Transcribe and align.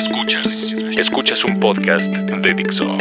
Escuchas. 0.00 0.74
Escuchas 0.96 1.44
un 1.44 1.60
podcast 1.60 2.06
de 2.06 2.54
Dixo. 2.54 2.96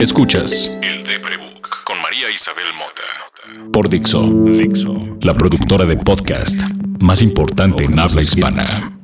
Escuchas 0.00 0.76
El 0.82 1.04
Deprebook 1.04 1.84
con 1.84 2.02
María 2.02 2.28
Isabel 2.28 2.64
Mota. 2.76 3.70
Por 3.72 3.88
Dixo. 3.88 4.22
Dixo. 4.22 5.16
La 5.20 5.32
productora 5.32 5.84
de 5.84 5.96
podcast 5.96 6.60
más 6.98 7.22
importante 7.22 7.84
en 7.84 7.96
habla 7.96 8.22
hispana. 8.22 8.98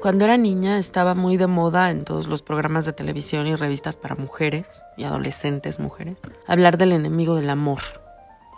Cuando 0.00 0.24
era 0.24 0.36
niña 0.36 0.80
estaba 0.80 1.14
muy 1.14 1.36
de 1.36 1.46
moda 1.46 1.92
en 1.92 2.04
todos 2.04 2.26
los 2.26 2.42
programas 2.42 2.84
de 2.84 2.92
televisión 2.92 3.46
y 3.46 3.54
revistas 3.54 3.96
para 3.96 4.16
mujeres 4.16 4.82
y 4.96 5.04
adolescentes 5.04 5.78
mujeres 5.78 6.16
hablar 6.48 6.78
del 6.78 6.90
enemigo 6.90 7.36
del 7.36 7.50
amor, 7.50 7.78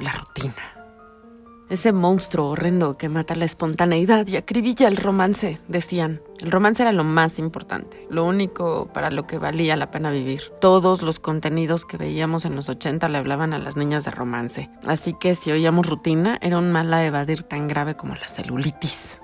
la 0.01 0.12
rutina. 0.12 0.77
Ese 1.71 1.93
monstruo 1.93 2.48
horrendo 2.48 2.97
que 2.97 3.11
mata 3.11 3.34
la 3.34 3.45
espontaneidad 3.45 4.27
y 4.27 4.37
acribilla 4.37 4.88
el 4.88 4.97
romance, 4.97 5.61
decían. 5.69 6.23
El 6.41 6.51
romance 6.51 6.83
era 6.83 6.92
lo 6.92 7.05
más 7.05 7.38
importante, 7.38 8.06
lo 8.09 8.25
único 8.25 8.88
para 8.95 9.11
lo 9.11 9.27
que 9.27 9.38
valía 9.38 9.77
la 9.77 9.91
pena 9.91 10.11
vivir. 10.11 10.41
Todos 10.61 11.02
los 11.02 11.19
contenidos 11.19 11.84
que 11.84 11.98
veíamos 11.98 12.47
en 12.47 12.56
los 12.56 12.70
80 12.70 13.09
le 13.09 13.19
hablaban 13.19 13.52
a 13.52 13.59
las 13.59 13.77
niñas 13.77 14.05
de 14.06 14.12
romance. 14.12 14.70
Así 14.87 15.12
que 15.12 15.34
si 15.34 15.51
oíamos 15.51 15.87
rutina, 15.87 16.39
era 16.41 16.56
un 16.56 16.73
mal 16.73 16.95
a 16.95 17.05
evadir 17.05 17.42
tan 17.42 17.69
grave 17.69 17.97
como 17.97 18.14
la 18.14 18.28
celulitis. 18.28 19.20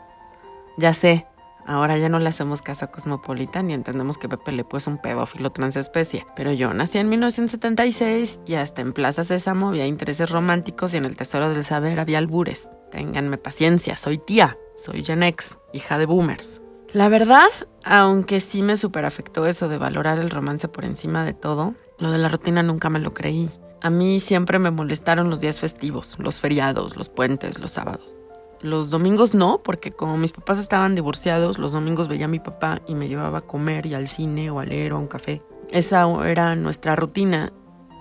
Ya 0.76 0.92
sé, 0.92 1.26
Ahora 1.66 1.96
ya 1.98 2.08
no 2.08 2.18
le 2.18 2.28
hacemos 2.28 2.62
caso 2.62 2.84
a 2.84 2.90
Cosmopolitan 2.90 3.70
y 3.70 3.74
entendemos 3.74 4.18
que 4.18 4.28
Pepe 4.28 4.52
Le 4.52 4.64
puso 4.64 4.90
un 4.90 4.98
pedófilo 4.98 5.50
transespecie. 5.50 6.26
Pero 6.36 6.52
yo 6.52 6.74
nací 6.74 6.98
en 6.98 7.08
1976 7.08 8.40
y 8.46 8.54
hasta 8.54 8.82
en 8.82 8.92
Plaza 8.92 9.24
Sésamo 9.24 9.68
había 9.68 9.86
intereses 9.86 10.30
románticos 10.30 10.94
y 10.94 10.98
en 10.98 11.04
el 11.04 11.16
Tesoro 11.16 11.48
del 11.48 11.64
Saber 11.64 12.00
había 12.00 12.18
albures. 12.18 12.68
Ténganme 12.90 13.38
paciencia, 13.38 13.96
soy 13.96 14.18
tía, 14.18 14.58
soy 14.76 15.04
Gen 15.04 15.22
X, 15.22 15.58
hija 15.72 15.98
de 15.98 16.06
boomers. 16.06 16.60
La 16.92 17.08
verdad, 17.08 17.48
aunque 17.84 18.38
sí 18.38 18.62
me 18.62 18.76
superafectó 18.76 19.46
eso 19.46 19.68
de 19.68 19.78
valorar 19.78 20.18
el 20.18 20.30
romance 20.30 20.68
por 20.68 20.84
encima 20.84 21.24
de 21.24 21.32
todo, 21.32 21.74
lo 21.98 22.10
de 22.10 22.18
la 22.18 22.28
rutina 22.28 22.62
nunca 22.62 22.88
me 22.88 23.00
lo 23.00 23.14
creí. 23.14 23.50
A 23.80 23.90
mí 23.90 24.20
siempre 24.20 24.58
me 24.58 24.70
molestaron 24.70 25.28
los 25.28 25.40
días 25.40 25.60
festivos, 25.60 26.16
los 26.18 26.40
feriados, 26.40 26.96
los 26.96 27.08
puentes, 27.08 27.58
los 27.58 27.72
sábados. 27.72 28.16
Los 28.64 28.88
domingos 28.88 29.34
no, 29.34 29.62
porque 29.62 29.92
como 29.92 30.16
mis 30.16 30.32
papás 30.32 30.58
estaban 30.58 30.94
divorciados, 30.94 31.58
los 31.58 31.72
domingos 31.72 32.08
veía 32.08 32.24
a 32.24 32.28
mi 32.28 32.40
papá 32.40 32.80
y 32.88 32.94
me 32.94 33.08
llevaba 33.08 33.36
a 33.36 33.42
comer 33.42 33.84
y 33.84 33.92
al 33.92 34.08
cine 34.08 34.50
o 34.50 34.58
a 34.58 34.64
leer 34.64 34.94
o 34.94 34.96
a 34.96 35.00
un 35.00 35.06
café. 35.06 35.42
Esa 35.70 36.08
era 36.26 36.56
nuestra 36.56 36.96
rutina. 36.96 37.52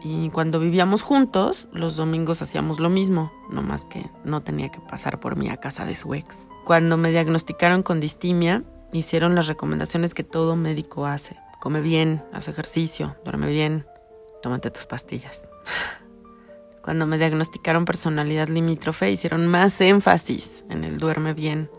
Y 0.05 0.29
cuando 0.29 0.61
vivíamos 0.61 1.01
juntos, 1.01 1.67
los 1.73 1.97
domingos 1.97 2.41
hacíamos 2.41 2.79
lo 2.79 2.89
mismo, 2.89 3.29
no 3.49 3.61
más 3.61 3.85
que 3.85 4.09
no 4.23 4.41
tenía 4.41 4.69
que 4.69 4.79
pasar 4.79 5.19
por 5.19 5.35
mí 5.35 5.49
a 5.49 5.57
casa 5.57 5.83
de 5.83 5.97
su 5.97 6.13
ex. 6.13 6.47
Cuando 6.63 6.95
me 6.95 7.11
diagnosticaron 7.11 7.81
con 7.81 7.99
distimia, 7.99 8.63
hicieron 8.93 9.35
las 9.35 9.47
recomendaciones 9.47 10.13
que 10.13 10.23
todo 10.23 10.55
médico 10.55 11.05
hace. 11.05 11.35
Come 11.59 11.81
bien, 11.81 12.23
haz 12.31 12.47
ejercicio, 12.47 13.17
duerme 13.25 13.47
bien, 13.47 13.85
tómate 14.41 14.71
tus 14.71 14.85
pastillas. 14.85 15.45
Cuando 16.83 17.07
me 17.07 17.17
diagnosticaron 17.17 17.85
personalidad 17.85 18.49
limítrofe, 18.49 19.09
hicieron 19.09 19.47
más 19.47 19.79
énfasis 19.79 20.65
en 20.69 20.83
el 20.83 20.99
duerme 20.99 21.33
bien. 21.33 21.71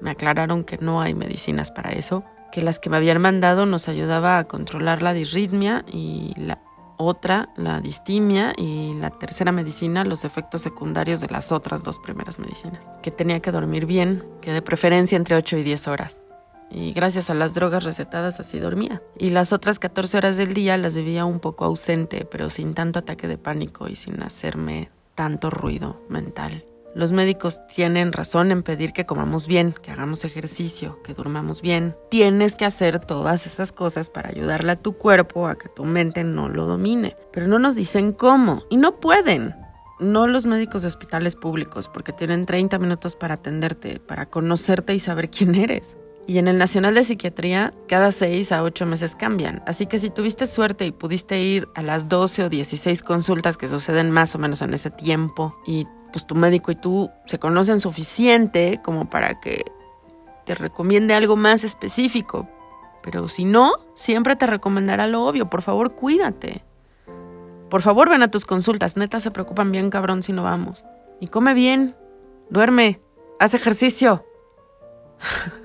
Me 0.00 0.10
aclararon 0.10 0.64
que 0.64 0.78
no 0.78 1.02
hay 1.02 1.14
medicinas 1.14 1.70
para 1.70 1.92
eso, 1.92 2.24
que 2.50 2.62
las 2.62 2.78
que 2.78 2.88
me 2.88 2.96
habían 2.96 3.20
mandado 3.20 3.66
nos 3.66 3.88
ayudaba 3.88 4.38
a 4.38 4.44
controlar 4.44 5.02
la 5.02 5.12
disritmia 5.12 5.84
y 5.92 6.32
la 6.38 6.60
otra, 6.96 7.50
la 7.56 7.80
distimia, 7.80 8.54
y 8.56 8.94
la 8.94 9.10
tercera 9.10 9.52
medicina, 9.52 10.04
los 10.04 10.24
efectos 10.24 10.62
secundarios 10.62 11.20
de 11.20 11.28
las 11.28 11.52
otras 11.52 11.82
dos 11.82 11.98
primeras 11.98 12.38
medicinas. 12.38 12.88
Que 13.02 13.10
tenía 13.10 13.40
que 13.40 13.52
dormir 13.52 13.84
bien, 13.84 14.24
que 14.40 14.52
de 14.52 14.62
preferencia 14.62 15.16
entre 15.16 15.36
8 15.36 15.58
y 15.58 15.62
10 15.62 15.88
horas 15.88 16.20
y 16.72 16.92
gracias 16.92 17.28
a 17.28 17.34
las 17.34 17.54
drogas 17.54 17.84
recetadas 17.84 18.40
así 18.40 18.58
dormía. 18.58 19.02
Y 19.18 19.30
las 19.30 19.52
otras 19.52 19.78
14 19.78 20.16
horas 20.16 20.36
del 20.38 20.54
día 20.54 20.76
las 20.78 20.96
vivía 20.96 21.26
un 21.26 21.38
poco 21.38 21.66
ausente, 21.66 22.24
pero 22.24 22.48
sin 22.48 22.72
tanto 22.72 22.98
ataque 22.98 23.28
de 23.28 23.38
pánico 23.38 23.88
y 23.88 23.94
sin 23.94 24.22
hacerme 24.22 24.90
tanto 25.14 25.50
ruido 25.50 26.00
mental. 26.08 26.64
Los 26.94 27.12
médicos 27.12 27.66
tienen 27.68 28.12
razón 28.12 28.50
en 28.50 28.62
pedir 28.62 28.92
que 28.92 29.06
comamos 29.06 29.46
bien, 29.46 29.74
que 29.82 29.90
hagamos 29.90 30.26
ejercicio, 30.26 31.02
que 31.02 31.14
durmamos 31.14 31.62
bien. 31.62 31.96
Tienes 32.10 32.54
que 32.54 32.66
hacer 32.66 32.98
todas 32.98 33.46
esas 33.46 33.72
cosas 33.72 34.10
para 34.10 34.28
ayudarle 34.28 34.72
a 34.72 34.76
tu 34.76 34.92
cuerpo 34.94 35.48
a 35.48 35.56
que 35.56 35.70
tu 35.70 35.84
mente 35.84 36.22
no 36.22 36.50
lo 36.50 36.66
domine. 36.66 37.16
Pero 37.32 37.46
no 37.46 37.58
nos 37.58 37.76
dicen 37.76 38.12
cómo 38.12 38.64
y 38.68 38.76
no 38.76 39.00
pueden. 39.00 39.54
No 40.00 40.26
los 40.26 40.44
médicos 40.44 40.82
de 40.82 40.88
hospitales 40.88 41.36
públicos, 41.36 41.88
porque 41.88 42.12
tienen 42.12 42.44
30 42.44 42.78
minutos 42.78 43.16
para 43.16 43.34
atenderte, 43.34 44.00
para 44.00 44.26
conocerte 44.26 44.94
y 44.94 44.98
saber 44.98 45.30
quién 45.30 45.54
eres. 45.54 45.96
Y 46.26 46.38
en 46.38 46.46
el 46.46 46.56
Nacional 46.56 46.94
de 46.94 47.04
Psiquiatría, 47.04 47.72
cada 47.88 48.12
6 48.12 48.52
a 48.52 48.62
8 48.62 48.86
meses 48.86 49.16
cambian. 49.16 49.62
Así 49.66 49.86
que 49.86 49.98
si 49.98 50.08
tuviste 50.08 50.46
suerte 50.46 50.86
y 50.86 50.92
pudiste 50.92 51.40
ir 51.40 51.68
a 51.74 51.82
las 51.82 52.08
12 52.08 52.44
o 52.44 52.48
16 52.48 53.02
consultas 53.02 53.56
que 53.56 53.68
suceden 53.68 54.10
más 54.10 54.34
o 54.34 54.38
menos 54.38 54.62
en 54.62 54.72
ese 54.72 54.90
tiempo, 54.90 55.56
y 55.66 55.86
pues 56.12 56.26
tu 56.26 56.34
médico 56.34 56.70
y 56.70 56.76
tú 56.76 57.10
se 57.26 57.38
conocen 57.38 57.80
suficiente 57.80 58.80
como 58.84 59.08
para 59.08 59.40
que 59.40 59.64
te 60.44 60.54
recomiende 60.54 61.14
algo 61.14 61.36
más 61.36 61.64
específico. 61.64 62.48
Pero 63.02 63.28
si 63.28 63.44
no, 63.44 63.72
siempre 63.94 64.36
te 64.36 64.46
recomendará 64.46 65.06
lo 65.08 65.24
obvio. 65.24 65.50
Por 65.50 65.62
favor, 65.62 65.94
cuídate. 65.94 66.64
Por 67.68 67.82
favor, 67.82 68.08
ven 68.08 68.22
a 68.22 68.30
tus 68.30 68.44
consultas. 68.44 68.96
Neta, 68.96 69.18
se 69.18 69.30
preocupan 69.30 69.72
bien, 69.72 69.90
cabrón, 69.90 70.22
si 70.22 70.32
no 70.32 70.44
vamos. 70.44 70.84
Y 71.20 71.28
come 71.28 71.54
bien. 71.54 71.96
Duerme. 72.50 73.00
Haz 73.40 73.54
ejercicio. 73.54 74.24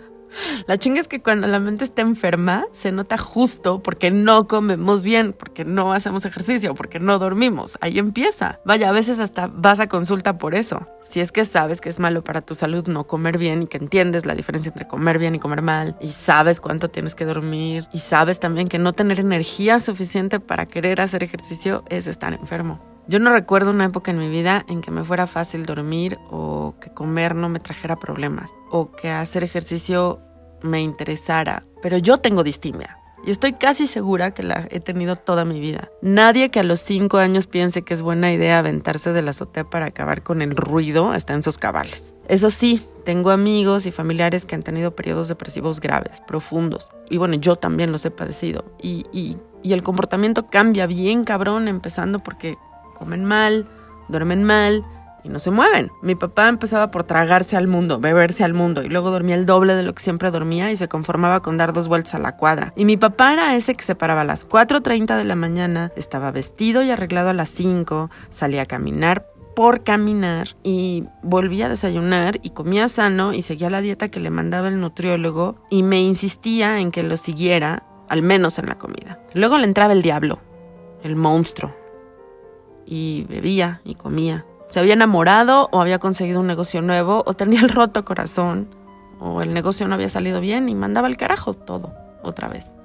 La 0.67 0.77
chinga 0.77 0.99
es 0.99 1.07
que 1.07 1.21
cuando 1.21 1.47
la 1.47 1.59
mente 1.59 1.83
está 1.83 2.01
enferma 2.01 2.65
se 2.71 2.91
nota 2.91 3.17
justo 3.17 3.81
porque 3.81 4.11
no 4.11 4.47
comemos 4.47 5.03
bien, 5.03 5.33
porque 5.33 5.65
no 5.65 5.93
hacemos 5.93 6.25
ejercicio, 6.25 6.75
porque 6.75 6.99
no 6.99 7.19
dormimos. 7.19 7.77
Ahí 7.81 7.99
empieza. 7.99 8.59
Vaya, 8.65 8.89
a 8.89 8.91
veces 8.91 9.19
hasta 9.19 9.47
vas 9.47 9.79
a 9.79 9.87
consulta 9.87 10.37
por 10.37 10.55
eso. 10.55 10.87
Si 11.01 11.19
es 11.19 11.31
que 11.31 11.45
sabes 11.45 11.81
que 11.81 11.89
es 11.89 11.99
malo 11.99 12.23
para 12.23 12.41
tu 12.41 12.55
salud 12.55 12.87
no 12.87 13.07
comer 13.07 13.37
bien 13.37 13.63
y 13.63 13.67
que 13.67 13.77
entiendes 13.77 14.25
la 14.25 14.35
diferencia 14.35 14.69
entre 14.69 14.87
comer 14.87 15.19
bien 15.19 15.35
y 15.35 15.39
comer 15.39 15.61
mal 15.61 15.95
y 16.01 16.09
sabes 16.09 16.59
cuánto 16.59 16.89
tienes 16.89 17.15
que 17.15 17.25
dormir 17.25 17.87
y 17.93 17.99
sabes 17.99 18.39
también 18.39 18.67
que 18.67 18.79
no 18.79 18.93
tener 18.93 19.19
energía 19.19 19.79
suficiente 19.79 20.39
para 20.39 20.65
querer 20.65 21.01
hacer 21.01 21.23
ejercicio 21.23 21.83
es 21.89 22.07
estar 22.07 22.33
enfermo. 22.33 22.79
Yo 23.09 23.19
no 23.19 23.31
recuerdo 23.31 23.71
una 23.71 23.85
época 23.85 24.11
en 24.11 24.17
mi 24.17 24.29
vida 24.29 24.65
en 24.67 24.81
que 24.81 24.91
me 24.91 25.05
fuera 25.05 25.27
fácil 25.27 25.65
dormir 25.65 26.19
o 26.29 26.75
que 26.81 26.89
comer 26.89 27.35
no 27.35 27.47
me 27.47 27.61
trajera 27.61 27.95
problemas 27.95 28.53
o 28.69 28.91
que 28.91 29.09
hacer 29.09 29.45
ejercicio 29.45 30.19
me 30.61 30.81
interesara, 30.81 31.65
pero 31.81 31.97
yo 31.97 32.17
tengo 32.17 32.43
distimia. 32.43 32.97
Y 33.25 33.31
estoy 33.31 33.53
casi 33.53 33.87
segura 33.87 34.31
que 34.31 34.43
la 34.43 34.67
he 34.69 34.79
tenido 34.79 35.15
toda 35.15 35.43
mi 35.43 35.59
vida. 35.59 35.89
Nadie 36.01 36.49
que 36.49 36.59
a 36.59 36.63
los 36.63 36.79
cinco 36.79 37.17
años 37.17 37.47
piense 37.47 37.81
que 37.81 37.93
es 37.93 38.01
buena 38.01 38.31
idea 38.31 38.59
aventarse 38.59 39.11
de 39.11 39.21
la 39.21 39.31
azotea 39.31 39.69
para 39.69 39.87
acabar 39.87 40.23
con 40.23 40.41
el 40.41 40.55
ruido 40.55 41.13
está 41.13 41.33
en 41.33 41.43
sus 41.43 41.57
cabales. 41.57 42.15
Eso 42.27 42.51
sí, 42.51 42.85
tengo 43.03 43.31
amigos 43.31 43.85
y 43.85 43.91
familiares 43.91 44.45
que 44.45 44.55
han 44.55 44.63
tenido 44.63 44.95
periodos 44.95 45.27
depresivos 45.27 45.81
graves, 45.81 46.21
profundos. 46.27 46.91
Y 47.09 47.17
bueno, 47.17 47.35
yo 47.35 47.55
también 47.55 47.91
los 47.91 48.05
he 48.05 48.11
padecido. 48.11 48.63
Y, 48.81 49.05
y, 49.11 49.37
y 49.63 49.73
el 49.73 49.83
comportamiento 49.83 50.47
cambia 50.47 50.85
bien 50.87 51.23
cabrón, 51.23 51.67
empezando 51.67 52.19
porque 52.19 52.57
comen 52.95 53.25
mal, 53.25 53.67
duermen 54.07 54.43
mal, 54.43 54.85
y 55.23 55.29
no 55.29 55.39
se 55.39 55.51
mueven. 55.51 55.91
Mi 56.01 56.15
papá 56.15 56.47
empezaba 56.47 56.91
por 56.91 57.03
tragarse 57.03 57.57
al 57.57 57.67
mundo, 57.67 57.99
beberse 57.99 58.43
al 58.43 58.53
mundo 58.53 58.83
y 58.83 58.89
luego 58.89 59.11
dormía 59.11 59.35
el 59.35 59.45
doble 59.45 59.75
de 59.75 59.83
lo 59.83 59.93
que 59.93 60.03
siempre 60.03 60.31
dormía 60.31 60.71
y 60.71 60.75
se 60.75 60.87
conformaba 60.87 61.41
con 61.41 61.57
dar 61.57 61.73
dos 61.73 61.87
vueltas 61.87 62.15
a 62.15 62.19
la 62.19 62.37
cuadra. 62.37 62.73
Y 62.75 62.85
mi 62.85 62.97
papá 62.97 63.33
era 63.33 63.55
ese 63.55 63.75
que 63.75 63.83
se 63.83 63.95
paraba 63.95 64.21
a 64.21 64.25
las 64.25 64.47
4.30 64.47 65.17
de 65.17 65.23
la 65.23 65.35
mañana, 65.35 65.91
estaba 65.95 66.31
vestido 66.31 66.83
y 66.83 66.91
arreglado 66.91 67.29
a 67.29 67.33
las 67.33 67.49
5, 67.49 68.09
salía 68.29 68.63
a 68.63 68.65
caminar 68.65 69.25
por 69.55 69.83
caminar 69.83 70.49
y 70.61 71.05
volvía 71.23 71.65
a 71.65 71.69
desayunar 71.69 72.39
y 72.43 72.51
comía 72.51 72.87
sano 72.89 73.33
y 73.33 73.41
seguía 73.41 73.71
la 73.71 73.81
dieta 73.81 74.07
que 74.09 74.19
le 74.19 74.29
mandaba 74.29 74.67
el 74.67 74.79
nutriólogo 74.79 75.55
y 75.71 75.81
me 75.81 75.99
insistía 75.99 76.79
en 76.79 76.91
que 76.91 77.01
lo 77.01 77.17
siguiera, 77.17 77.81
al 78.07 78.21
menos 78.21 78.59
en 78.59 78.67
la 78.67 78.77
comida. 78.77 79.19
Luego 79.33 79.57
le 79.57 79.63
entraba 79.63 79.93
el 79.93 80.03
diablo, 80.03 80.39
el 81.01 81.15
monstruo, 81.15 81.75
y 82.85 83.25
bebía 83.27 83.81
y 83.83 83.95
comía 83.95 84.45
se 84.69 84.79
había 84.79 84.93
enamorado 84.93 85.69
o 85.71 85.81
había 85.81 85.99
conseguido 85.99 86.41
un 86.41 86.47
negocio 86.47 86.81
nuevo 86.81 87.23
o 87.25 87.33
tenía 87.33 87.61
el 87.61 87.69
roto 87.69 88.03
corazón 88.03 88.67
o 89.19 89.41
el 89.41 89.53
negocio 89.53 89.87
no 89.87 89.95
había 89.95 90.09
salido 90.09 90.41
bien 90.41 90.69
y 90.69 90.75
mandaba 90.75 91.07
el 91.07 91.17
carajo 91.17 91.53
todo 91.53 91.93
otra 92.21 92.47
vez. 92.47 92.75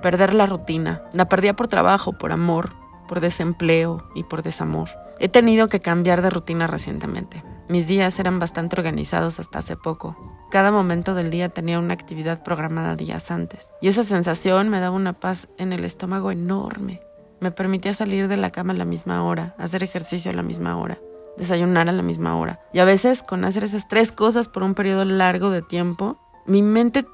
Perder 0.00 0.34
la 0.34 0.46
rutina. 0.46 1.02
La 1.12 1.28
perdía 1.28 1.54
por 1.54 1.68
trabajo, 1.68 2.12
por 2.12 2.32
amor, 2.32 2.72
por 3.08 3.20
desempleo 3.20 4.08
y 4.14 4.24
por 4.24 4.42
desamor. 4.42 4.88
He 5.18 5.28
tenido 5.28 5.68
que 5.68 5.80
cambiar 5.80 6.22
de 6.22 6.30
rutina 6.30 6.66
recientemente. 6.66 7.44
Mis 7.68 7.86
días 7.86 8.18
eran 8.18 8.38
bastante 8.38 8.76
organizados 8.76 9.38
hasta 9.38 9.58
hace 9.58 9.76
poco. 9.76 10.16
Cada 10.50 10.72
momento 10.72 11.14
del 11.14 11.30
día 11.30 11.48
tenía 11.48 11.78
una 11.78 11.94
actividad 11.94 12.42
programada 12.42 12.96
días 12.96 13.30
antes. 13.30 13.72
Y 13.80 13.88
esa 13.88 14.02
sensación 14.02 14.68
me 14.68 14.80
daba 14.80 14.96
una 14.96 15.12
paz 15.12 15.48
en 15.58 15.72
el 15.72 15.84
estómago 15.84 16.32
enorme. 16.32 17.00
Me 17.40 17.52
permitía 17.52 17.94
salir 17.94 18.28
de 18.28 18.36
la 18.36 18.50
cama 18.50 18.72
a 18.72 18.76
la 18.76 18.84
misma 18.84 19.24
hora, 19.24 19.54
hacer 19.58 19.82
ejercicio 19.82 20.30
a 20.30 20.34
la 20.34 20.42
misma 20.42 20.76
hora 20.76 20.98
desayunar 21.36 21.88
a 21.88 21.92
la 21.92 22.02
misma 22.02 22.36
hora. 22.36 22.60
Y 22.72 22.78
a 22.78 22.84
veces 22.84 23.22
con 23.22 23.44
hacer 23.44 23.64
esas 23.64 23.88
tres 23.88 24.12
cosas 24.12 24.48
por 24.48 24.62
un 24.62 24.74
periodo 24.74 25.04
largo 25.04 25.50
de 25.50 25.62
tiempo, 25.62 26.18
mi 26.46 26.62
mente 26.62 27.06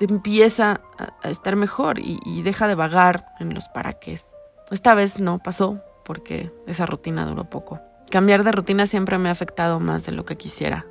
empieza 0.00 0.80
a, 0.98 1.28
estar 1.28 1.56
mejor 1.56 1.98
y, 1.98 2.42
deja 2.42 2.68
de 2.68 2.74
vagar 2.74 3.26
en 3.40 3.54
los 3.54 3.68
paraques. 3.68 4.34
Esta 4.70 4.94
vez 4.94 5.20
no 5.20 5.38
pasó 5.38 5.80
porque 6.04 6.52
esa 6.66 6.86
rutina 6.86 7.26
duró 7.26 7.44
poco. 7.44 7.80
Cambiar 8.10 8.44
de 8.44 8.52
rutina 8.52 8.86
siempre 8.86 9.18
me 9.18 9.28
ha 9.28 9.32
afectado 9.32 9.80
más 9.80 10.04
de 10.06 10.12
lo 10.12 10.24
que 10.24 10.36
quisiera. 10.36 10.86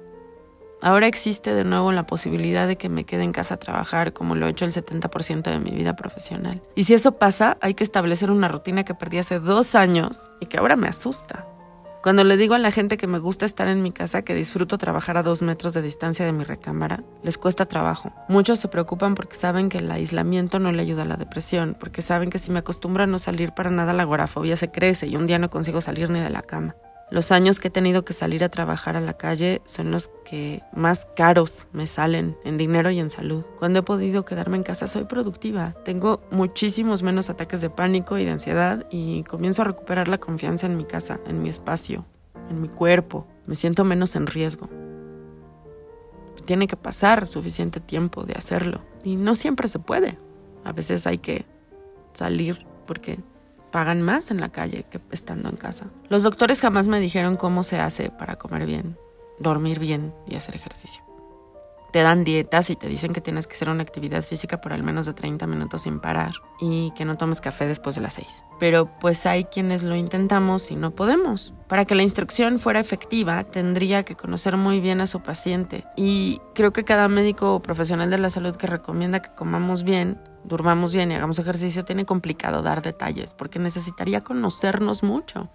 Ahora 0.82 1.08
existe 1.08 1.54
de 1.54 1.64
nuevo 1.64 1.94
la 1.94 2.04
posibilidad 2.04 2.68
de 2.68 2.76
que 2.76 2.90
me 2.90 3.06
quede 3.06 3.24
en 3.24 3.32
casa 3.32 3.54
a 3.54 3.58
trabajar 3.58 4.12
como 4.12 4.36
lo 4.36 4.48
he 4.48 4.50
hecho 4.50 4.66
el 4.66 4.74
70% 4.74 5.44
de 5.44 5.60
mi 5.60 5.72
vida 5.72 5.96
profesional. 5.96 6.62
Y 6.76 6.84
si 6.84 6.94
eso 6.94 7.14
pasa, 7.14 7.58
hay 7.62 7.74
que 7.74 7.86
establecer 7.86 8.30
una 8.30 8.50
rutina 8.50 8.84
que 8.84 8.94
perdí 8.94 9.20
hace 9.20 9.40
dos 9.40 9.76
años 9.76 10.30
y 10.42 10.48
que 10.48 10.58
ahora 10.58 10.76
me 10.76 10.90
asusta. 10.90 11.48
Cuando 12.04 12.26
le 12.26 12.36
digo 12.36 12.54
a 12.54 12.60
la 12.60 12.70
gente 12.70 12.98
que 12.98 13.08
me 13.08 13.18
gusta 13.18 13.46
estar 13.46 13.70
en 13.70 13.82
mi 13.82 13.94
casa, 13.94 14.24
que 14.24 14.36
disfruto 14.36 14.78
trabajar 14.78 15.16
a 15.16 15.24
dos 15.24 15.42
metros 15.42 15.74
de 15.74 15.82
distancia 15.82 16.26
de 16.26 16.34
mi 16.34 16.44
recámara, 16.44 17.02
les 17.24 17.38
cuesta 17.38 17.66
trabajo. 17.66 18.12
Muchos 18.28 18.60
se 18.60 18.68
preocupan 18.68 19.16
porque 19.16 19.38
saben 19.38 19.70
que 19.70 19.78
el 19.78 19.90
aislamiento 19.90 20.60
no 20.60 20.74
le 20.74 20.82
ayuda 20.82 21.04
a 21.04 21.06
la 21.06 21.16
depresión, 21.16 21.78
porque 21.80 22.02
saben 22.02 22.30
que 22.30 22.40
si 22.40 22.52
me 22.52 22.60
acostumbro 22.60 23.04
a 23.04 23.08
no 23.08 23.20
salir 23.20 23.54
para 23.54 23.70
nada, 23.70 23.94
la 23.94 24.04
agorafobia 24.04 24.58
se 24.58 24.70
crece 24.70 25.08
y 25.08 25.16
un 25.16 25.26
día 25.26 25.40
no 25.40 25.50
consigo 25.50 25.80
salir 25.80 26.10
ni 26.10 26.20
de 26.20 26.30
la 26.30 26.42
cama. 26.42 26.76
Los 27.14 27.32
años 27.32 27.60
que 27.60 27.68
he 27.68 27.72
tenido 27.72 28.04
que 28.04 28.12
salir 28.12 28.44
a 28.44 28.50
trabajar 28.50 28.96
a 28.96 29.00
la 29.00 29.14
calle 29.14 29.62
son 29.66 29.92
los 29.92 30.10
que 30.26 30.64
más 30.76 31.08
caros 31.16 31.68
me 31.72 31.86
salen 31.86 32.36
en 32.44 32.58
dinero 32.58 32.90
y 32.90 33.00
en 33.00 33.12
salud. 33.12 33.44
Cuando 33.60 33.78
he 33.78 33.84
podido 33.84 34.26
quedarme 34.26 34.58
en 34.58 34.64
casa 34.64 34.88
soy 34.88 35.04
productiva. 35.04 35.76
Tengo 35.86 36.24
muchísimos 36.32 37.04
menos 37.04 37.30
ataques 37.30 37.62
de 37.62 37.70
pánico 37.70 38.18
y 38.18 38.26
de 38.26 38.32
ansiedad 38.32 38.88
y 38.90 39.22
comienzo 39.26 39.62
a 39.62 39.66
recuperar 39.66 40.08
la 40.08 40.18
confianza 40.18 40.66
en 40.66 40.76
mi 40.76 40.86
casa, 40.86 41.20
en 41.28 41.44
mi 41.44 41.50
espacio, 41.50 42.04
en 42.50 42.64
mi 42.64 42.68
cuerpo. 42.68 43.28
Me 43.46 43.54
siento 43.54 43.84
menos 43.84 44.16
en 44.16 44.26
riesgo. 44.26 44.68
Tiene 46.46 46.66
que 46.66 46.78
pasar 46.78 47.28
suficiente 47.28 47.80
tiempo 47.80 48.24
de 48.24 48.34
hacerlo. 48.34 48.82
Y 49.04 49.18
no 49.18 49.36
siempre 49.36 49.68
se 49.68 49.78
puede. 49.78 50.18
A 50.64 50.72
veces 50.72 51.06
hay 51.06 51.20
que 51.20 51.46
salir 52.14 52.66
porque 52.88 53.20
pagan 53.74 54.04
más 54.04 54.30
en 54.30 54.40
la 54.40 54.50
calle 54.50 54.86
que 54.90 55.02
estando 55.10 55.50
en 55.50 55.56
casa. 55.56 55.88
Los 56.08 56.22
doctores 56.22 56.62
jamás 56.62 56.88
me 56.88 57.00
dijeron 57.00 57.36
cómo 57.36 57.64
se 57.64 57.80
hace 57.80 58.12
para 58.12 58.36
comer 58.36 58.68
bien, 58.68 59.00
dormir 59.40 59.80
bien 59.80 60.14
y 60.28 60.36
hacer 60.36 60.54
ejercicio. 60.54 61.04
Te 61.92 62.04
dan 62.04 62.24
dietas 62.24 62.70
y 62.70 62.76
te 62.76 62.88
dicen 62.88 63.14
que 63.14 63.22
tienes 63.22 63.48
que 63.48 63.54
hacer 63.54 63.70
una 63.70 63.82
actividad 63.82 64.24
física 64.24 64.62
por 64.62 64.74
al 64.74 64.84
menos 64.84 65.08
de 65.08 65.14
30 65.14 65.48
minutos 65.48 65.84
sin 65.84 66.00
parar 66.00 66.34
y 66.60 66.92
que 66.96 67.04
no 67.04 67.16
tomes 67.16 67.42
café 67.42 67.68
después 67.68 67.96
de 67.96 68.02
las 68.02 68.14
6. 68.14 68.44
Pero 68.60 68.92
pues 69.00 69.26
hay 69.26 69.46
quienes 69.46 69.82
lo 69.82 69.96
intentamos 69.96 70.70
y 70.70 70.76
no 70.76 70.92
podemos. 70.92 71.56
Para 71.68 71.86
que 71.86 71.96
la 71.96 72.04
instrucción 72.04 72.60
fuera 72.60 72.80
efectiva, 72.80 73.44
tendría 73.44 74.04
que 74.04 74.16
conocer 74.16 74.56
muy 74.56 74.82
bien 74.82 75.02
a 75.02 75.08
su 75.08 75.22
paciente 75.22 75.84
y 75.96 76.42
creo 76.54 76.74
que 76.74 76.84
cada 76.84 77.08
médico 77.08 77.56
o 77.56 77.62
profesional 77.62 78.12
de 78.12 78.20
la 78.20 78.30
salud 78.30 78.56
que 78.56 78.68
recomienda 78.68 79.22
que 79.22 79.34
comamos 79.34 79.84
bien 79.84 80.20
durmamos 80.44 80.94
bien 80.94 81.12
y 81.12 81.16
hagamos 81.16 81.40
ejercicio, 81.40 81.86
tiene 81.86 82.06
complicado 82.06 82.62
dar 82.62 82.82
detalles 82.82 83.34
porque 83.34 83.60
necesitaría 83.60 84.24
conocernos 84.24 85.04
mucho. 85.04 85.50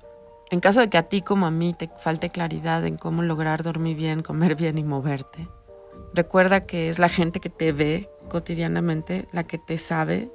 En 0.50 0.60
caso 0.60 0.80
de 0.80 0.88
que 0.88 0.98
a 0.98 1.02
ti 1.04 1.22
como 1.22 1.46
a 1.46 1.50
mí 1.50 1.74
te 1.74 1.90
falte 1.98 2.30
claridad 2.30 2.84
en 2.86 2.96
cómo 2.96 3.22
lograr 3.22 3.62
dormir 3.62 3.96
bien, 3.96 4.22
comer 4.22 4.54
bien 4.54 4.78
y 4.78 4.84
moverte, 4.84 5.48
recuerda 6.14 6.64
que 6.64 6.88
es 6.88 6.98
la 6.98 7.08
gente 7.08 7.40
que 7.40 7.50
te 7.50 7.72
ve 7.72 8.10
cotidianamente 8.28 9.28
la 9.32 9.44
que 9.44 9.58
te 9.58 9.76
sabe, 9.78 10.30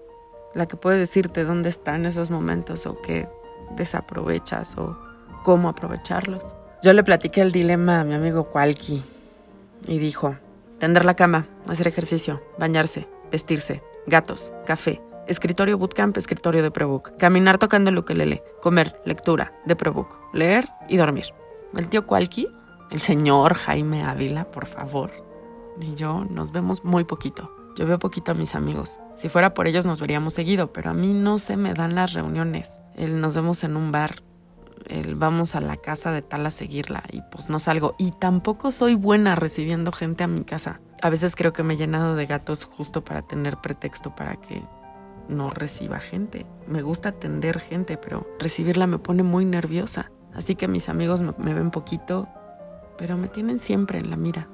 la 0.54 0.68
que 0.68 0.78
puede 0.78 1.00
decirte 1.00 1.44
dónde 1.46 1.70
están 1.70 2.06
esos 2.06 2.30
momentos 2.30 2.86
o 2.86 3.02
qué 3.02 3.28
desaprovechas 3.76 4.78
o 4.78 4.98
cómo 5.44 5.68
aprovecharlos. 5.70 6.54
Yo 6.84 6.94
le 6.94 7.04
platiqué 7.04 7.42
el 7.42 7.52
dilema 7.52 8.02
a 8.02 8.04
mi 8.04 8.14
amigo 8.14 8.46
Cualqui 8.46 9.02
y 9.88 10.00
dijo, 10.00 10.36
tender 10.80 11.06
la 11.06 11.16
cama, 11.16 11.48
hacer 11.68 11.88
ejercicio, 11.88 12.44
bañarse, 12.60 13.08
vestirse, 13.32 13.82
gatos, 14.08 14.52
café, 14.66 15.02
escritorio 15.28 15.78
bootcamp, 15.78 16.18
escritorio 16.18 16.64
de 16.64 16.72
prebook, 16.72 17.18
caminar 17.18 17.58
tocando 17.58 17.90
el 17.90 17.98
ukelele, 17.98 18.44
comer, 18.62 19.00
lectura, 19.06 19.54
de 19.66 19.76
prebook, 19.76 20.18
leer 20.34 20.68
y 20.90 20.98
dormir. 20.98 21.26
El 21.78 21.88
tío 21.88 22.06
Cualqui, 22.06 22.48
el 22.92 23.00
señor 23.00 23.56
Jaime 23.56 24.04
Ávila, 24.04 24.46
por 24.46 24.66
favor, 24.66 25.12
y 25.80 25.96
yo 25.96 26.26
nos 26.30 26.52
vemos 26.52 26.84
muy 26.84 27.04
poquito. 27.04 27.52
Yo 27.76 27.88
veo 27.88 27.98
poquito 27.98 28.32
a 28.32 28.36
mis 28.36 28.54
amigos. 28.54 29.00
Si 29.16 29.30
fuera 29.30 29.56
por 29.56 29.68
ellos 29.68 29.86
nos 29.86 30.00
veríamos 30.00 30.36
seguido, 30.36 30.72
pero 30.72 30.92
a 30.92 30.94
mí 30.94 31.14
no 31.14 31.40
se 31.40 31.58
me 31.58 31.74
dan 31.74 31.96
las 31.96 32.14
reuniones. 32.14 32.80
El 32.96 33.20
nos 33.20 33.34
vemos 33.34 33.64
en 33.64 33.76
un 33.76 33.92
bar, 33.92 34.22
el 34.86 35.16
vamos 35.16 35.56
a 35.56 35.62
la 35.62 35.78
casa 35.78 36.12
de 36.12 36.22
tal 36.22 36.46
a 36.46 36.52
seguirla 36.52 37.04
y 37.12 37.22
pues 37.32 37.50
no 37.50 37.58
salgo. 37.58 37.96
Y 37.98 38.12
tampoco 38.12 38.70
soy 38.70 38.94
buena 38.94 39.34
recibiendo 39.34 39.92
gente 39.92 40.24
a 40.24 40.28
mi 40.28 40.44
casa 40.44 40.82
a 41.04 41.10
veces 41.10 41.36
creo 41.36 41.52
que 41.52 41.64
me 41.64 41.74
he 41.74 41.78
llenado 41.78 42.16
de 42.16 42.26
gatos 42.26 42.64
justo 42.64 43.04
para 43.04 43.24
tener 43.24 43.58
pretexto 43.58 44.16
para 44.16 44.38
que 44.38 44.64
no 45.28 45.50
reciba 45.50 46.00
gente. 46.00 46.46
Me 46.66 46.82
gusta 46.82 47.10
atender 47.10 47.60
gente, 47.60 47.98
pero 47.98 48.26
recibirla 48.40 48.88
me 48.88 49.00
pone 49.00 49.22
muy 49.22 49.44
nerviosa. 49.44 50.12
Así 50.34 50.56
que 50.56 50.70
mis 50.70 50.88
amigos 50.88 51.22
me, 51.22 51.54
ven 51.54 51.72
poquito, 51.72 52.30
pero 52.98 53.18
me 53.18 53.28
tienen 53.28 53.60
siempre 53.60 54.00
en 54.00 54.12
la 54.12 54.16
mira. 54.16 54.48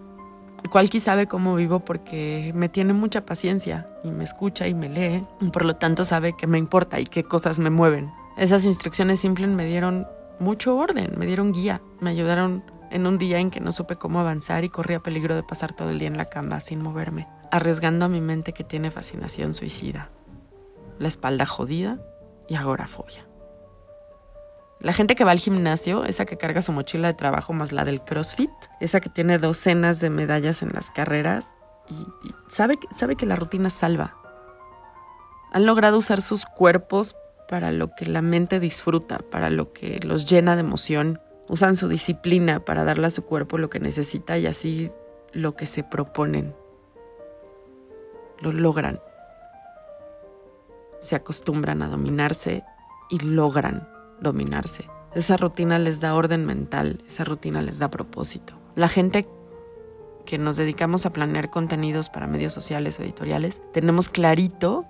Cualqui 0.72 1.00
sabe 1.00 1.28
cómo 1.28 1.54
vivo 1.54 1.82
porque 1.86 2.52
me 2.56 2.68
tiene 2.68 2.94
mucha 2.94 3.28
paciencia 3.28 3.88
y 4.04 4.10
me 4.10 4.24
escucha 4.24 4.68
y 4.68 4.74
me 4.74 4.90
lee, 4.90 5.24
y 5.42 5.50
por 5.52 5.66
lo 5.66 5.76
tanto 5.76 6.04
sabe 6.04 6.34
qué 6.36 6.48
me 6.48 6.58
importa 6.58 7.00
y 7.00 7.06
qué 7.06 7.24
cosas 7.24 7.60
me 7.60 7.70
mueven. 7.70 8.12
Esas 8.38 8.66
instrucciones 8.66 9.20
simples 9.20 9.50
me 9.50 9.68
dieron 9.68 10.08
mucho 10.40 10.76
orden, 10.76 11.14
me 11.16 11.28
dieron 11.28 11.52
guía, 11.52 11.80
me 12.00 12.10
ayudaron 12.10 12.64
en 12.92 13.08
un 13.08 13.18
día 13.18 13.40
en 13.40 13.52
que 13.52 13.60
no 13.60 13.72
supe 13.72 13.96
cómo 13.96 14.20
avanzar 14.20 14.64
y 14.64 14.70
corría 14.70 15.02
peligro 15.02 15.36
de 15.36 15.44
pasar 15.44 15.74
todo 15.74 15.90
el 15.90 16.00
día 16.00 16.08
en 16.08 16.18
la 16.18 16.26
cama 16.26 16.62
sin 16.62 16.82
moverme, 16.82 17.28
arriesgando 17.52 18.06
a 18.06 18.10
mi 18.10 18.22
mente 18.22 18.54
que 18.54 18.64
tiene 18.64 18.92
fascinación 18.92 19.54
suicida, 19.54 20.10
la 20.98 21.08
espalda 21.08 21.46
jodida 21.46 22.00
y 22.48 22.56
agorafobia. 22.56 23.26
La 24.80 24.94
gente 24.94 25.16
que 25.16 25.26
va 25.26 25.32
al 25.32 25.40
gimnasio, 25.40 26.06
esa 26.06 26.26
que 26.26 26.38
carga 26.38 26.62
su 26.62 26.72
mochila 26.72 27.10
de 27.10 27.14
trabajo 27.14 27.52
más 27.52 27.74
la 27.74 27.84
del 27.84 28.02
CrossFit, 28.02 28.52
esa 28.80 29.02
que 29.02 29.10
tiene 29.10 29.38
docenas 29.38 30.00
de 30.00 30.10
medallas 30.10 30.62
en 30.62 30.70
las 30.74 30.90
carreras 30.90 31.50
y, 31.90 32.08
sabe, 32.48 32.76
sabe 32.96 33.16
que 33.18 33.26
la 33.26 33.36
rutina 33.36 33.70
salva. 33.70 34.16
Han 35.52 35.66
logrado 35.66 35.98
usar 35.98 36.22
sus 36.22 36.46
cuerpos 36.46 37.18
para 37.50 37.72
lo 37.72 37.94
que 37.94 38.06
la 38.06 38.22
mente 38.22 38.60
disfruta, 38.60 39.18
para 39.18 39.50
lo 39.50 39.74
que 39.74 40.00
los 40.04 40.26
llena 40.26 40.56
de 40.56 40.62
emoción 40.62 41.20
usan 41.50 41.76
su 41.76 41.90
disciplina 41.90 42.64
para 42.64 42.86
darle 42.86 43.08
a 43.08 43.10
su 43.10 43.24
cuerpo 43.24 43.58
lo 43.58 43.70
que 43.70 43.80
necesita 43.80 44.38
y 44.38 44.48
así 44.48 44.92
lo 45.34 45.56
que 45.56 45.66
se 45.66 45.84
proponen. 45.84 46.56
Lo 48.40 48.54
logran. 48.54 49.02
Se 51.00 51.16
acostumbran 51.16 51.82
a 51.82 51.90
dominarse 51.90 52.64
y 53.10 53.20
logran 53.20 53.90
dominarse. 54.22 54.88
Esa 55.16 55.38
rutina 55.38 55.80
les 55.80 56.00
da 56.00 56.16
orden 56.16 56.46
mental, 56.46 57.04
esa 57.08 57.24
rutina 57.24 57.62
les 57.62 57.80
da 57.80 57.90
propósito. 57.90 58.54
La 58.76 58.88
gente 58.88 59.28
que 60.26 60.38
nos 60.38 60.58
dedicamos 60.58 61.06
a 61.08 61.10
planear 61.10 61.50
contenidos 61.50 62.10
para 62.10 62.28
medios 62.28 62.54
sociales 62.54 63.00
o 63.00 63.04
editoriales, 63.04 63.62
tenemos 63.74 64.10
clarito 64.10 64.86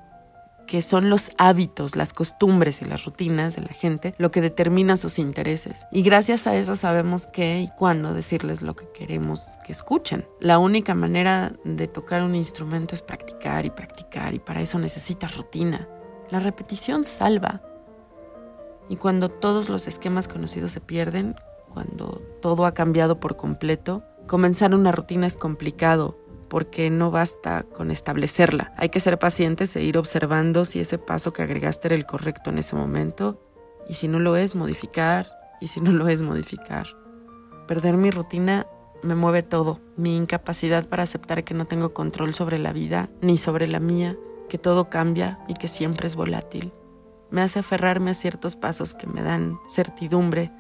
que 0.70 0.84
son 0.84 1.10
los 1.10 1.32
hábitos, 1.40 1.96
las 1.96 2.14
costumbres 2.14 2.84
y 2.84 2.86
las 2.86 3.04
rutinas 3.04 3.56
de 3.56 3.64
la 3.64 3.74
gente 3.74 4.14
lo 4.20 4.30
que 4.30 4.40
determina 4.40 4.98
sus 4.98 5.18
intereses. 5.18 5.88
Y 5.92 6.04
gracias 6.04 6.46
a 6.46 6.56
eso 6.56 6.76
sabemos 6.76 7.26
qué 7.26 7.60
y 7.60 7.70
cuándo 7.76 8.14
decirles 8.14 8.62
lo 8.62 8.76
que 8.76 8.88
queremos 8.92 9.58
que 9.66 9.72
escuchen. 9.72 10.28
La 10.40 10.60
única 10.60 10.94
manera 10.94 11.54
de 11.64 11.88
tocar 11.88 12.22
un 12.22 12.36
instrumento 12.36 12.94
es 12.94 13.02
practicar 13.02 13.66
y 13.66 13.72
practicar 13.72 14.36
y 14.36 14.40
para 14.40 14.62
eso 14.62 14.78
necesitas 14.78 15.38
rutina. 15.38 15.90
La 16.30 16.40
repetición 16.40 17.04
salva. 17.04 17.64
Y 18.90 18.98
cuando 18.98 19.30
todos 19.30 19.70
los 19.70 19.88
esquemas 19.88 20.28
conocidos 20.28 20.72
se 20.72 20.82
pierden, 20.82 21.34
cuando 21.74 22.22
todo 22.44 22.68
ha 22.68 22.76
cambiado 22.76 23.20
por 23.20 23.38
completo, 23.38 24.04
comenzar 24.28 24.76
una 24.76 24.92
rutina 24.92 25.26
es 25.26 25.36
complicado 25.36 26.19
porque 26.50 26.90
no 26.90 27.12
basta 27.12 27.64
con 27.64 27.92
establecerla. 27.92 28.74
Hay 28.76 28.90
que 28.90 29.00
ser 29.00 29.20
pacientes 29.20 29.76
e 29.76 29.84
ir 29.84 29.98
observando 29.98 30.66
si 30.66 30.80
ese 30.80 30.98
paso 30.98 31.32
que 31.32 31.44
agregaste 31.44 31.90
era 31.90 31.96
el 31.96 32.06
correcto 32.06 32.50
en 32.50 32.58
ese 32.58 32.76
momento 32.76 33.42
y 33.88 33.94
si 33.94 34.08
no 34.08 34.20
lo 34.20 34.36
es, 34.36 34.56
modificar 34.56 35.28
y 35.62 35.68
si 35.68 35.82
no 35.82 35.92
lo 35.92 36.08
es, 36.08 36.22
modificar. 36.22 36.88
Perder 37.68 37.98
mi 37.98 38.12
rutina 38.12 38.68
me 39.04 39.16
mueve 39.16 39.44
todo, 39.44 39.80
mi 39.96 40.16
incapacidad 40.16 40.88
para 40.88 41.04
aceptar 41.04 41.44
que 41.44 41.54
no 41.54 41.66
tengo 41.66 41.94
control 41.94 42.34
sobre 42.34 42.58
la 42.58 42.74
vida 42.74 43.10
ni 43.22 43.38
sobre 43.38 43.68
la 43.68 43.80
mía, 43.80 44.18
que 44.50 44.58
todo 44.58 44.90
cambia 44.90 45.40
y 45.48 45.54
que 45.54 45.68
siempre 45.68 46.08
es 46.08 46.16
volátil. 46.16 46.74
Me 47.30 47.42
hace 47.42 47.60
aferrarme 47.60 48.12
a 48.12 48.16
ciertos 48.16 48.56
pasos 48.56 48.96
que 48.96 49.08
me 49.08 49.22
dan 49.22 49.60
certidumbre 49.68 50.52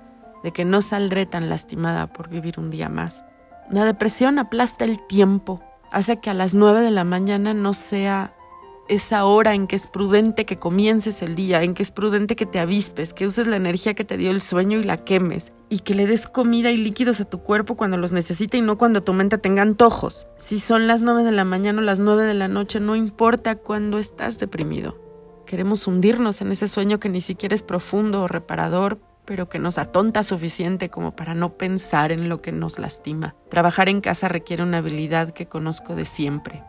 de 0.43 0.51
que 0.51 0.65
no 0.65 0.81
saldré 0.81 1.25
tan 1.25 1.49
lastimada 1.49 2.13
por 2.13 2.29
vivir 2.29 2.59
un 2.59 2.69
día 2.69 2.89
más. 2.89 3.25
La 3.69 3.85
depresión 3.85 4.39
aplasta 4.39 4.85
el 4.85 5.05
tiempo 5.07 5.61
hace 5.91 6.19
que 6.19 6.29
a 6.29 6.33
las 6.33 6.53
9 6.53 6.81
de 6.81 6.91
la 6.91 7.03
mañana 7.03 7.53
no 7.53 7.73
sea 7.73 8.35
esa 8.89 9.25
hora 9.25 9.53
en 9.53 9.67
que 9.67 9.75
es 9.75 9.87
prudente 9.87 10.45
que 10.45 10.57
comiences 10.57 11.21
el 11.21 11.35
día, 11.35 11.61
en 11.63 11.75
que 11.75 11.83
es 11.83 11.91
prudente 11.91 12.35
que 12.35 12.47
te 12.47 12.59
avispes, 12.59 13.13
que 13.13 13.27
uses 13.27 13.45
la 13.45 13.55
energía 13.55 13.93
que 13.93 14.03
te 14.03 14.17
dio 14.17 14.31
el 14.31 14.41
sueño 14.41 14.79
y 14.79 14.83
la 14.83 14.97
quemes, 14.97 15.53
y 15.69 15.79
que 15.79 15.93
le 15.93 16.07
des 16.07 16.27
comida 16.27 16.71
y 16.71 16.77
líquidos 16.77 17.21
a 17.21 17.25
tu 17.25 17.43
cuerpo 17.43 17.77
cuando 17.77 17.97
los 17.97 18.11
necesite 18.11 18.57
y 18.57 18.61
no 18.61 18.77
cuando 18.77 19.03
tu 19.03 19.13
mente 19.13 19.37
tenga 19.37 19.61
antojos. 19.61 20.27
Si 20.37 20.59
son 20.59 20.87
las 20.87 21.03
9 21.03 21.23
de 21.23 21.31
la 21.31 21.45
mañana 21.45 21.81
o 21.81 21.83
las 21.83 21.99
9 21.99 22.23
de 22.23 22.33
la 22.33 22.47
noche, 22.47 22.79
no 22.79 22.95
importa 22.95 23.55
cuando 23.55 23.99
estás 23.99 24.39
deprimido. 24.39 24.97
Queremos 25.45 25.85
hundirnos 25.87 26.41
en 26.41 26.51
ese 26.51 26.67
sueño 26.67 26.99
que 26.99 27.09
ni 27.09 27.21
siquiera 27.21 27.55
es 27.55 27.63
profundo 27.63 28.23
o 28.23 28.27
reparador, 28.27 28.99
pero 29.29 29.47
que 29.47 29.59
nos 29.59 29.77
atonta 29.77 30.23
suficiente 30.23 30.89
como 30.89 31.15
para 31.15 31.35
no 31.35 31.55
pensar 31.55 32.11
en 32.11 32.29
lo 32.29 32.41
que 32.41 32.51
nos 32.51 32.79
lastima. 32.79 33.35
Trabajar 33.47 33.87
en 33.87 34.01
casa 34.01 34.27
requiere 34.27 34.63
una 34.63 34.79
habilidad 34.79 35.33
que 35.33 35.45
conozco 35.45 35.93
de 35.93 36.05
siempre, 36.05 36.63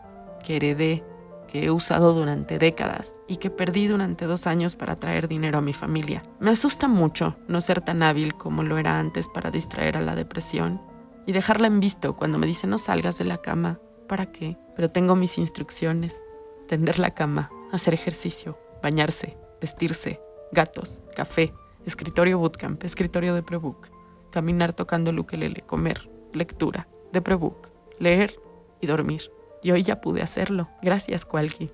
que 0.45 0.57
heredé 0.57 1.03
que 1.47 1.65
he 1.65 1.71
usado 1.71 2.13
durante 2.13 2.59
décadas 2.59 3.15
y 3.27 3.37
que 3.37 3.49
perdí 3.49 3.87
durante 3.87 4.25
dos 4.25 4.45
años 4.45 4.75
para 4.75 4.95
traer 4.95 5.27
dinero 5.27 5.57
a 5.57 5.61
mi 5.61 5.73
familia. 5.73 6.21
Me 6.39 6.51
asusta 6.51 6.87
mucho 6.87 7.35
no 7.47 7.61
ser 7.61 7.81
tan 7.81 8.03
hábil 8.03 8.35
como 8.35 8.61
lo 8.61 8.77
era 8.77 8.99
antes 8.99 9.27
para 9.27 9.49
distraer 9.49 9.97
a 9.97 10.01
la 10.01 10.15
depresión 10.15 10.83
y 11.25 11.31
dejarla 11.31 11.65
en 11.65 11.79
visto 11.79 12.15
cuando 12.15 12.37
me 12.37 12.45
dice 12.45 12.67
no 12.67 12.77
salgas 12.77 13.17
de 13.17 13.25
la 13.25 13.39
cama. 13.39 13.79
¿Para 14.07 14.27
qué? 14.27 14.55
Pero 14.75 14.87
tengo 14.87 15.15
mis 15.15 15.39
instrucciones. 15.39 16.21
Tender 16.67 16.99
la 16.99 17.15
cama, 17.15 17.49
hacer 17.71 17.95
ejercicio, 17.95 18.59
bañarse, 18.83 19.35
vestirse, 19.59 20.21
gatos, 20.51 21.01
café, 21.15 21.55
escritorio 21.85 22.39
bootcamp, 22.39 22.83
escritorio 22.83 23.35
de 23.35 23.43
prebook, 23.43 23.87
caminar 24.31 24.73
tocando 24.73 25.09
el 25.09 25.19
ukelele, 25.19 25.61
comer, 25.61 26.09
lectura, 26.33 26.87
de 27.11 27.21
prebook, 27.21 27.69
leer 27.99 28.39
y 28.79 28.87
dormir. 28.87 29.31
Y 29.63 29.71
hoy 29.71 29.83
ya 29.83 30.01
pude 30.01 30.21
hacerlo. 30.21 30.69
Gracias, 30.81 31.25
Qualky. 31.25 31.71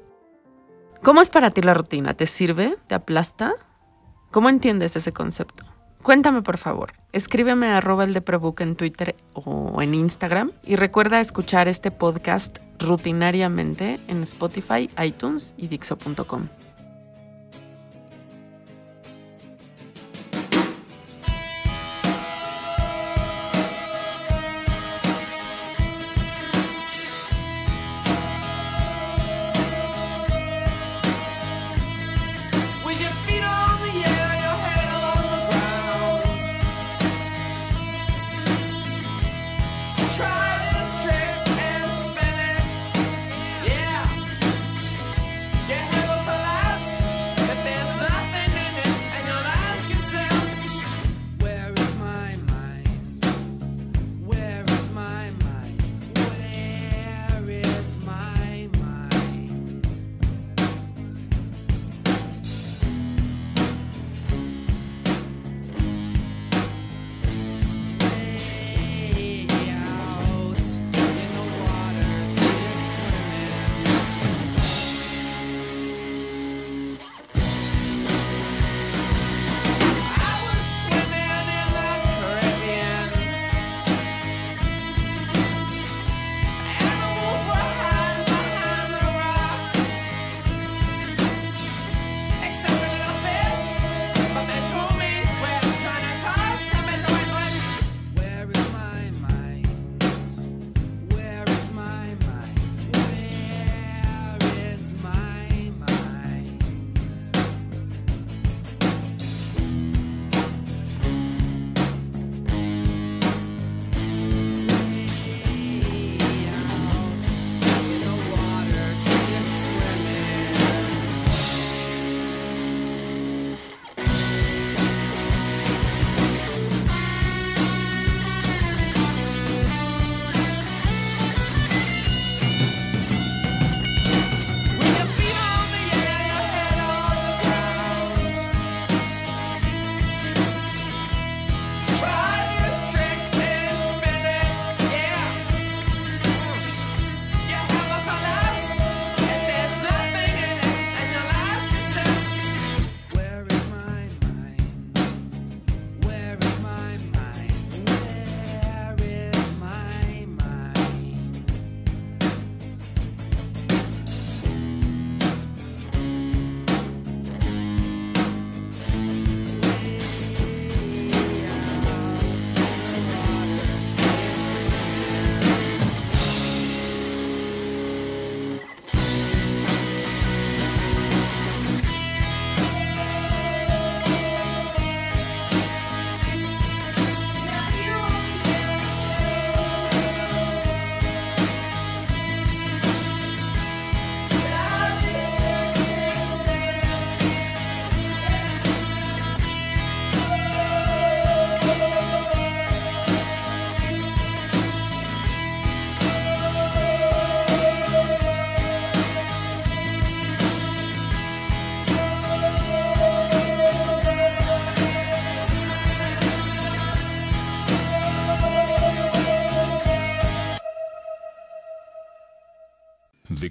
¿Cómo 1.03 1.21
es 1.21 1.29
para 1.29 1.51
ti 1.51 1.61
la 1.61 1.73
rutina? 1.73 2.15
¿Te 2.15 2.25
sirve? 2.25 2.77
¿Te 2.87 2.95
aplasta? 2.95 3.53
¿Cómo 4.31 4.49
entiendes 4.49 4.95
ese 4.95 5.13
concepto? 5.13 5.63
Cuéntame 6.03 6.41
por 6.41 6.57
favor. 6.57 6.93
Escríbeme 7.11 7.67
a 7.67 7.77
arroba 7.77 8.03
el 8.03 8.13
de 8.13 8.21
Prebook 8.21 8.61
en 8.61 8.75
Twitter 8.75 9.15
o 9.33 9.81
en 9.81 9.93
Instagram 9.93 10.51
y 10.63 10.75
recuerda 10.75 11.19
escuchar 11.19 11.67
este 11.67 11.91
podcast 11.91 12.59
rutinariamente 12.79 13.99
en 14.07 14.23
Spotify, 14.23 14.89
iTunes 14.97 15.53
y 15.57 15.67
Dixo.com. 15.67 16.47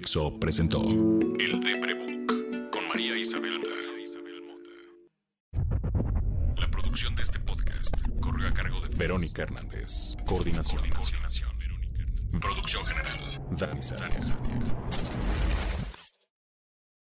Dixo 0.07 0.39
presentó 0.39 0.81
El 0.83 1.59
Deprebook 1.59 2.69
con 2.71 2.87
María 2.87 3.17
Isabel 3.17 3.59
Mota. 3.59 4.71
La 6.61 6.71
producción 6.71 7.13
de 7.13 7.23
este 7.23 7.41
podcast 7.41 7.93
corrió 8.21 8.47
a 8.47 8.53
cargo 8.53 8.79
de 8.79 8.87
Verónica 8.95 9.41
Hernández. 9.43 10.15
Coordinación. 10.25 10.89
Coordinación. 10.89 11.49
Producción 12.39 12.85
general. 12.85 13.41
Dani 13.51 13.83
Sánchez. 13.83 14.31